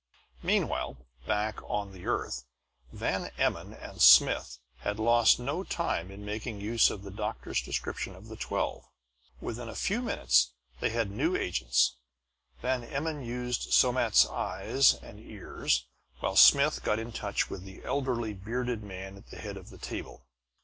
Meanwhile, 0.41 0.97
back 1.27 1.59
on 1.69 1.91
the 1.91 2.07
earth, 2.07 2.45
Van 2.91 3.27
Emmon 3.37 3.71
and 3.75 4.01
Smith 4.01 4.57
had 4.79 4.97
lost 4.97 5.37
no 5.39 5.63
time 5.63 6.09
in 6.09 6.25
making 6.25 6.59
use 6.59 6.89
of 6.89 7.03
the 7.03 7.11
doctor's 7.11 7.61
description 7.61 8.15
of 8.15 8.27
the 8.27 8.35
twelve. 8.35 8.83
Within 9.41 9.69
a 9.69 9.75
few 9.75 10.01
minutes 10.01 10.53
they 10.79 10.89
had 10.89 11.11
new 11.11 11.35
agents; 11.35 11.97
Van 12.63 12.83
Emmon 12.83 13.23
used 13.23 13.71
Somat's 13.73 14.25
eyes 14.25 14.95
and 14.95 15.19
ears, 15.19 15.85
while 16.19 16.35
Smith 16.35 16.81
got 16.81 16.97
in 16.97 17.11
touch 17.11 17.51
with 17.51 17.61
the 17.61 17.83
elderly 17.83 18.33
bearded 18.33 18.81
man 18.81 19.17
at 19.17 19.27
the 19.29 19.37
head 19.37 19.55
of 19.55 19.69
the 19.69 19.77
table. 19.77 20.25